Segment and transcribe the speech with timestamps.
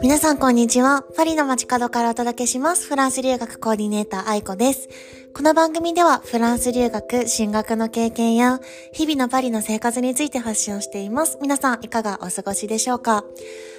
[0.00, 1.04] 皆さんこんにちは。
[1.16, 2.86] パリの街角からお届けします。
[2.86, 4.88] フランス留学コーディネーター愛子です。
[5.36, 8.58] この番組ではフランス留学、進学の経験や
[8.90, 11.36] 日々のパリの生活について発信をしています。
[11.42, 13.22] 皆さんいかがお過ごしでしょうか？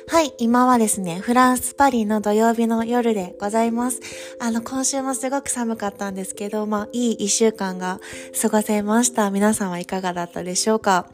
[0.08, 4.02] はい、今はですね、フランスパリの土曜日の夜でございます。
[4.40, 8.00] あの、今週もすごく寒かったんですけど、まあ、いい一週間が
[8.40, 9.32] 過ごせました。
[9.32, 11.10] 皆さんはいかがだったでしょうか？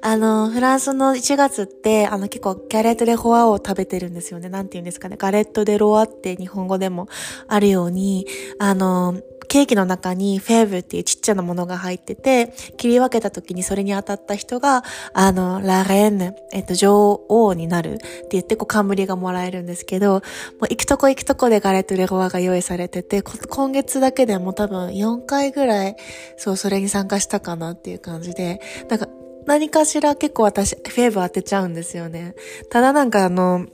[0.00, 4.48] あの、フランスの1月って、あの、結構ギャレットでホアを食べてるんですよね。
[4.48, 5.16] なんて言うんですかね。
[5.18, 7.08] ガレットデロアって日本語でも
[7.48, 8.28] あるように、
[8.60, 20.22] あの、ケーキの中にフェーブっていうちっちゃなものが入ってて、切り分けた時にそれに当たった人が、あの、ラレンヌ、えっと、女王になるって言って、こう、冠がもらえるんですけど、もう
[20.70, 25.96] 行くとこ行くとこでガレットレゴワが用意されてて、今月だけでも多分4回ぐらい、
[26.36, 29.08] そう、それに参加したかなっていう感じで、なんか、
[29.46, 32.34] 何かしら結構私、フェーブ当てちゃうんですよね。
[32.70, 33.66] ただなんかあの、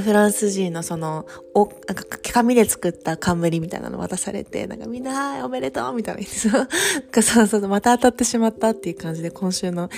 [0.00, 6.22] フランス人のその、お、なんか紙で作った冠みたいなの渡されて、なんかみんな、おめでとうみたいな
[7.22, 9.90] そうそう、また当たってしまったっていう感じで、今週の、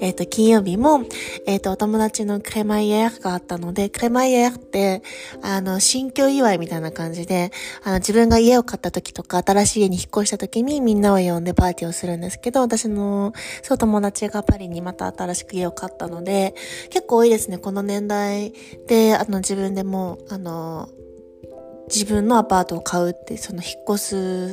[0.00, 1.04] えっ、ー、と、金曜日も、
[1.46, 5.02] えっ、ー、と、お友達のクレマイエーがあったので、クレマイエーって、
[5.42, 7.50] あの、新居祝いみたいな感じで、
[7.82, 16.54] あの、自分が家を買った時とか、新しい家に引っ越した時にみんなを呼んでパーティーをするんですけど、私の、そう友達がパリにまた新しく家を買ったので、
[16.90, 18.52] 結構多いですね、この年代
[18.86, 20.88] で、あの、自分でも、あの、
[21.92, 23.98] 自分のアパートを買うって、その引っ越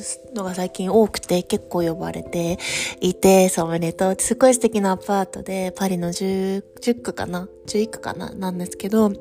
[0.02, 2.60] すのが最近多くて結構呼ばれて
[3.00, 8.32] いて、そうおめでとうすごい素敵なアパートで、パリの10、10区かな ?11 区かな？
[8.32, 9.12] なんですけど、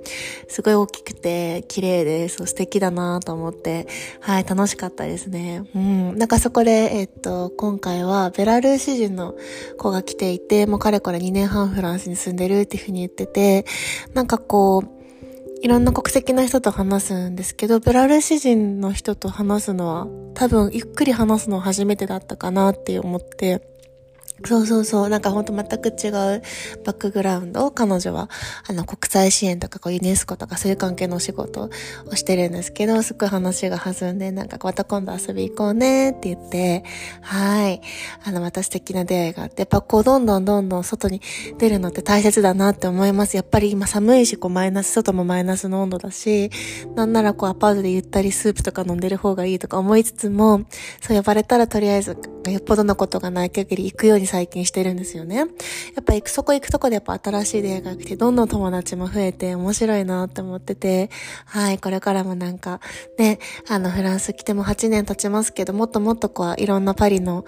[0.48, 3.86] すごい大きくて綺麗で、そう素敵だなと思って、
[4.20, 5.62] はい、楽しかったですね。
[5.76, 6.18] うん。
[6.18, 9.36] なんかそこで、えっと、今回はベラルーシ人の
[9.78, 13.64] 子が来ていて、もうかれこれ2年半フランスに住んでるっていうふうに言ってて、
[14.12, 14.97] なんかこう、
[15.60, 23.60] いろんな国籍の人と話すんですけど、ベラルーシ人の人と話すのは、多分ゆっくり話すの初めてだったかなって思って、
[24.44, 25.08] そうそうそう。
[25.08, 26.42] なんかほんと全く違う
[26.84, 28.30] バックグラウンドを彼女は、
[28.68, 31.70] あの、国際支援とかこうユネスコとかそういう関係のお仕事
[32.06, 36.84] をしてるんですけど、すごい話が弾んで、なんかまた今度遊び行こうねって言って、
[37.20, 37.80] はい。
[38.24, 41.20] あの、また素敵な出会いがあって、やっぱこうどんどんどんどん外に
[41.58, 43.36] 出るのって大切だなって思います。
[43.36, 46.50] やっぱり今寒いし、こうマイナス、外もマイナスの温度だし、
[46.94, 50.62] なんならこうアパートでゆったりスープとか飲んでる方がいいとか思いつつも、
[51.00, 52.16] そう呼ばれたらとりあえず、
[52.46, 55.36] よっぽどのことがない限り行くように最近してるんですよね。
[55.36, 55.44] や
[56.00, 61.10] っぱ行く、そこ行くとこでやっぱ新しい出会いが来て、どんどん友達も増えて面白いなって思ってて、
[61.46, 62.80] はい、これからもなんか、
[63.18, 67.44] ね、あの、フランス来ても8年経ちますけど、もっともっとこう、いろんなパリの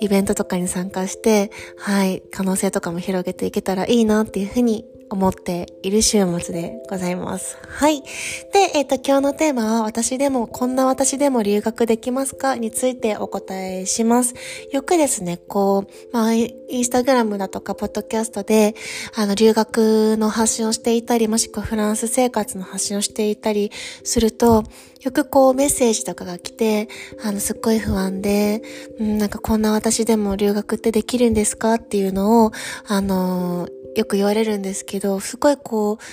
[0.00, 7.58] イベントとかに参加して、はい、可能性とかも広げていけたらいいなっていうふうに思っている週末でございます。
[7.66, 8.02] はい。
[8.02, 14.34] で、えっ、ー、と、今日のテーマは、私でも、こんな私でも留学できますかについてお答えします。
[14.72, 18.74] よくですね、こう、まあ、インスタグラムだとか、ポッドキャストで、
[19.14, 23.70] あの、留学の発信をしていたり、もしくはフランス生活の発信をしていたり
[24.02, 24.64] すると、
[25.04, 26.88] よくこうメッセージとかが来て、
[27.22, 28.62] あの、すっごい不安で、
[28.98, 32.52] うん、なんかこんな私でも留学ってできるんですかっていうのを、
[32.86, 36.04] あのよく言われるんですけど、すごいこう、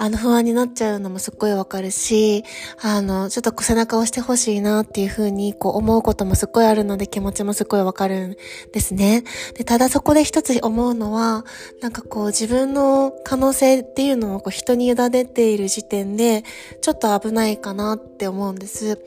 [0.00, 2.44] あの不安になっちゃうのもすっごいわかるし、
[2.80, 8.36] あの、ちょっと背中を押してほしいなっていうふうにこう思うこともすっごいあるので気持ちもすっごいわかるん
[8.72, 9.24] ですね。
[9.54, 11.44] で、ただそこで一つ思うのは、
[11.80, 16.44] なんかこう自分の可能性っていうのをこう人に委ねている時点で、
[16.80, 18.98] ちょっと危ないかなって思思うんです。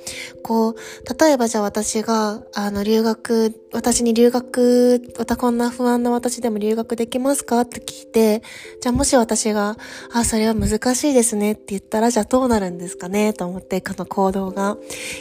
[0.43, 0.75] こう、
[1.17, 7.61] 例えばじゃあ私が、あの、留学、私に留学、またこんな不安な私でも留学できますか？
[7.61, 8.43] って聞いて、
[8.81, 9.77] じゃあもし私が、
[10.11, 13.31] あ、それは難しいですねって言ったら、じゃあどうなるんですかね？
[13.31, 14.77] と思って、この行動が。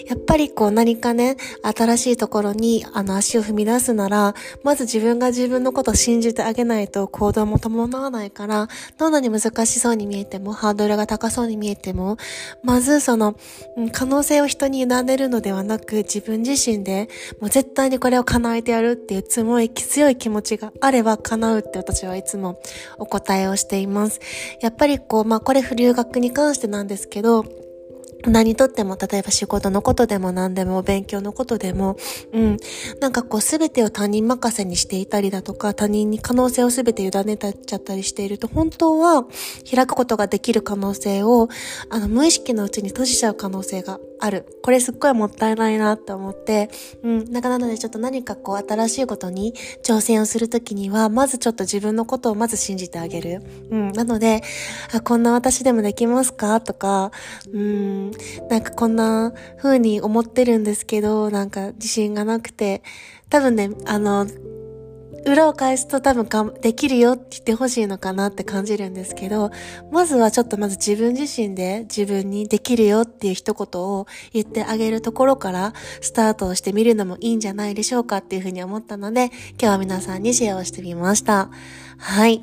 [0.09, 4.35] やっぱりこう何かね、新しいところにあの足を踏み出すなら、
[4.65, 8.69] まず自分が自分のことを信じてあげないと行動も伴わないから、
[8.99, 12.17] どんなに難しそうに見えても、ハードルが高そうに見えても、
[12.65, 13.37] まずその、
[14.01, 22.59] 可能性を人に委ねるのではなく、自分自身で、もう絶対にこれを叶えてやるっていう強い、強い気持ちがあれば叶うって私はいつも
[22.97, 24.19] お答えをしています。
[24.63, 27.45] やっぱりこう、まあこれ留学に関してなんですけど、
[28.27, 31.97] 何とっても、例えば仕事のことでも何でも、勉強のことでも、
[32.33, 32.57] うん。
[33.01, 39.25] なんかこう、すべてを他人任せにしていたりだとか、他人に可能性をすべて委ねたっちゃったりしていると、本当は
[39.69, 41.49] 開くことができる可能性を、
[41.89, 44.47] あの、無意識のうちに閉じちゃう可能性がある。
[44.63, 46.71] これすっごいもったいないなって思って、
[47.03, 47.25] うん。
[47.33, 53.43] なんかなのでちょっと何かこう新しいことに挑戦をするときには、まずちょっと自分のことをまず信じてあげる。
[53.71, 53.93] うん。
[53.93, 54.43] なので、
[54.93, 56.61] あ、こんな私でもできますか？
[56.61, 57.13] とか、
[57.53, 58.11] うん。
[58.49, 62.83] なんかこんな風に思ってるんですけど、なんか自信がなくて、
[63.31, 64.27] 多分ね、あの、
[65.27, 69.51] 裏を返すと多分かできるよって言ってほしいのかなって感じるんですけど、
[69.91, 81.51] まずはちょっとまず自分自身で自分にできるよっていう一言を言ってあげるところからスタートをしてみるのもいいんじゃないでしょうかっていうふうに思ったので、今日は皆さんにシェアをしてみました。
[81.99, 82.43] はい。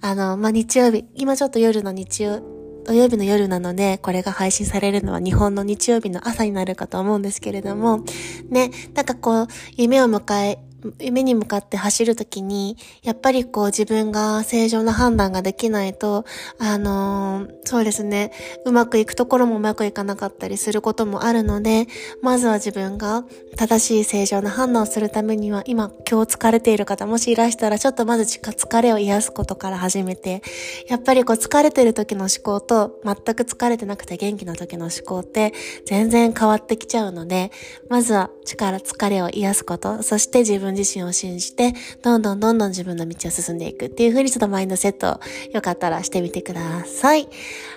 [0.00, 2.42] あの、まあ、日曜日、今ちょっと夜の日曜、
[2.84, 8.04] 土曜日の夜なので、これが配信されるのは日本の日曜日の朝になるかと思うんですけれども、
[8.48, 10.58] ね、なんかこう、夢を迎え、
[10.98, 16.24] 夢に向かって走るときに、やっぱりこう自分が正常な判断ができないと、
[16.58, 18.32] あのー、そうですね、
[18.64, 21.86] うまくいくところもうまくいかなかったりすることもあるので、
[22.22, 23.24] まずは自分が
[23.56, 30.42] 正しい正常な判断をするためには、今今日疲れている方もしいらしたら、ちょっとまず疲れを癒すことから始めて、
[30.88, 35.52] やっぱりこう疲れてる時の思考と、全く疲れてなくて元気な時の思考って
[35.86, 37.50] 全然変わってきちゃうので、
[37.88, 41.72] まずは力、疲れを癒すこと、そして自分自身を信じて、
[42.02, 45.20] どんどんどんどん自分の道を進んでいくっていう風にちょっとマインドセット
[45.52, 47.28] よかったらしてみてください。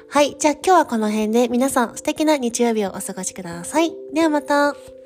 [0.09, 0.35] はい。
[0.37, 3.93] じゃあ今日はこの辺で皆さん素敵な日曜日をお過ごしください。
[4.13, 4.96] ではまた。